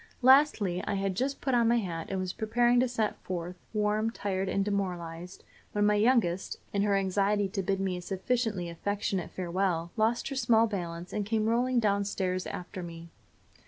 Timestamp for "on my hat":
1.53-2.07